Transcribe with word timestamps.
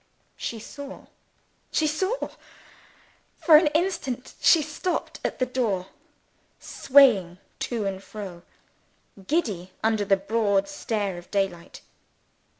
She 0.35 0.57
saw! 0.59 1.05
she 1.71 1.85
saw! 1.85 2.29
For 3.37 3.55
an 3.55 3.67
instant 3.67 4.33
she 4.41 4.63
stopped 4.63 5.19
at 5.23 5.37
the 5.37 5.45
door, 5.45 5.89
swaying 6.59 7.37
to 7.59 7.85
and 7.85 8.01
fro; 8.01 8.41
giddy 9.27 9.73
under 9.83 10.03
the 10.03 10.17
broad 10.17 10.67
stare 10.67 11.19
of 11.19 11.29
daylight. 11.29 11.81